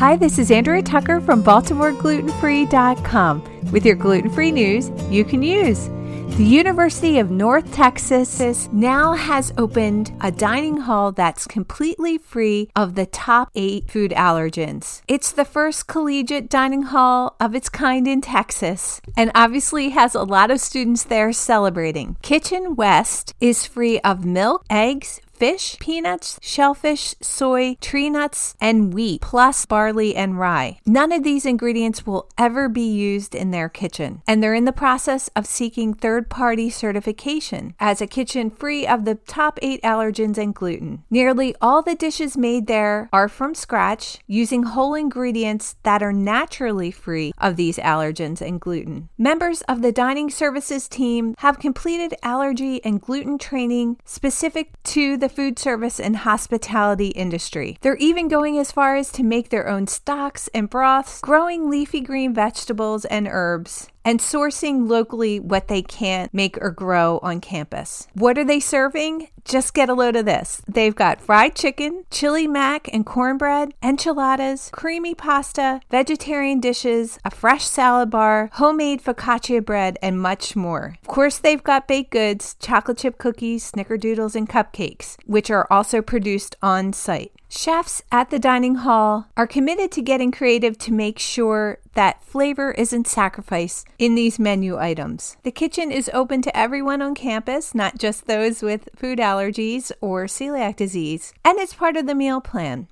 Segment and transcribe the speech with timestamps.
[0.00, 5.90] Hi, this is Andrea Tucker from BaltimoreGlutenFree.com with your gluten free news you can use.
[6.38, 12.94] The University of North Texas now has opened a dining hall that's completely free of
[12.94, 15.02] the top eight food allergens.
[15.06, 20.22] It's the first collegiate dining hall of its kind in Texas and obviously has a
[20.22, 22.16] lot of students there celebrating.
[22.22, 29.22] Kitchen West is free of milk, eggs, fish, peanuts, shellfish, soy, tree nuts, and wheat,
[29.22, 30.78] plus barley and rye.
[30.84, 34.70] None of these ingredients will ever be used in their kitchen, and they're in the
[34.70, 40.36] process of seeking third party certification as a kitchen free of the top eight allergens
[40.36, 41.04] and gluten.
[41.08, 46.90] Nearly all the dishes made there are from scratch using whole ingredients that are naturally
[46.90, 49.08] free of these allergens and gluten.
[49.16, 55.29] Members of the dining services team have completed allergy and gluten training specific to the
[55.30, 57.78] food service and hospitality industry.
[57.80, 62.00] They're even going as far as to make their own stocks and broths, growing leafy
[62.00, 68.08] green vegetables and herbs and sourcing locally what they can't make or grow on campus.
[68.14, 69.28] What are they serving?
[69.44, 70.62] Just get a load of this.
[70.68, 77.64] They've got fried chicken, chili mac and cornbread, enchiladas, creamy pasta, vegetarian dishes, a fresh
[77.64, 80.96] salad bar, homemade focaccia bread, and much more.
[81.02, 86.02] Of course, they've got baked goods, chocolate chip cookies, snickerdoodles, and cupcakes, which are also
[86.02, 87.32] produced on site.
[87.52, 92.70] Chefs at the dining hall are committed to getting creative to make sure that flavor
[92.70, 95.36] isn't sacrificed in these menu items.
[95.42, 100.26] The kitchen is open to everyone on campus, not just those with food allergies or
[100.26, 102.86] celiac disease, and it's part of the meal plan.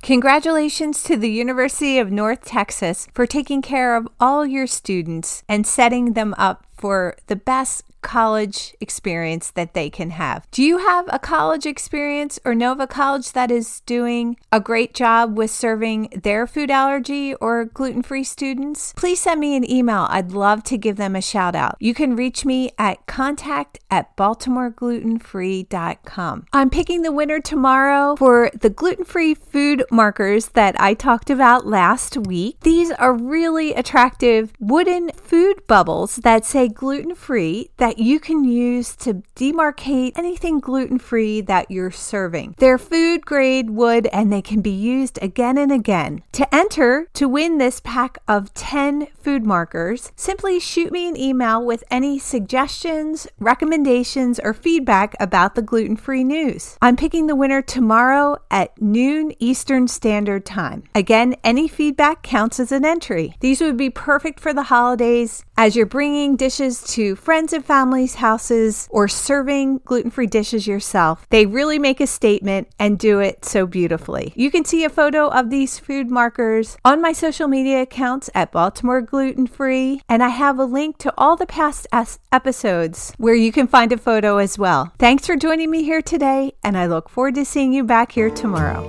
[0.00, 5.66] Congratulations to the University of North Texas for taking care of all your students and
[5.66, 10.48] setting them up for the best college experience that they can have.
[10.50, 14.60] Do you have a college experience or know of a college that is doing a
[14.60, 18.92] great job with serving their food allergy or gluten free students?
[18.96, 20.06] Please send me an email.
[20.08, 21.76] I'd love to give them a shout out.
[21.80, 26.46] You can reach me at contact at baltimoreglutenfree.com.
[26.52, 31.66] I'm picking the winner tomorrow for the gluten free food markers that I talked about
[31.66, 32.60] last week.
[32.60, 38.44] These are really attractive wooden food bubbles that say gluten free that that you can
[38.44, 42.54] use to demarcate anything gluten free that you're serving.
[42.58, 46.22] They're food grade wood and they can be used again and again.
[46.32, 51.64] To enter to win this pack of 10 food markers, simply shoot me an email
[51.64, 56.76] with any suggestions, recommendations, or feedback about the gluten free news.
[56.82, 60.84] I'm picking the winner tomorrow at noon Eastern Standard Time.
[60.94, 63.34] Again, any feedback counts as an entry.
[63.40, 68.14] These would be perfect for the holidays as you're bringing dishes to friends and families'
[68.14, 71.26] houses or serving gluten free dishes yourself.
[71.28, 74.32] They really make a statement and do it so beautifully.
[74.34, 78.50] You can see a photo of these food markers on my social media accounts at
[78.50, 81.86] Baltimore Gluten Free, and I have a link to all the past
[82.32, 84.94] episodes where you can find a photo as well.
[84.98, 88.30] Thanks for joining me here today, and I look forward to seeing you back here
[88.30, 88.88] tomorrow.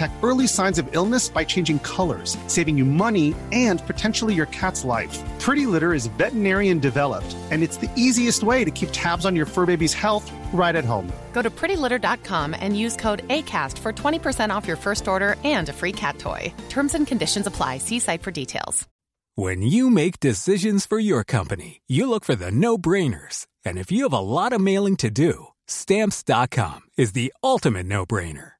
[0.00, 4.84] detect early signs of illness by changing colors, saving you money and potentially your cat's
[4.84, 5.18] life.
[5.40, 9.46] Pretty Litter is veterinarian developed, and it's the easiest way to keep tabs on your
[9.46, 11.12] fur baby's health right at home.
[11.32, 15.72] Go to prettylitter.com and use code ACAST for 20% off your first order and a
[15.72, 16.52] free cat toy.
[16.68, 17.78] Terms and conditions apply.
[17.78, 18.86] See site for details.
[19.36, 23.46] When you make decisions for your company, you look for the no brainers.
[23.64, 28.04] And if you have a lot of mailing to do, stamps.com is the ultimate no
[28.04, 28.59] brainer.